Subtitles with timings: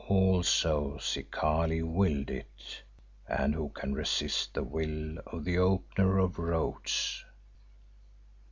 [0.07, 2.81] Also Zikali willed it,
[3.27, 7.23] and who can resist the will of the Opener of Roads?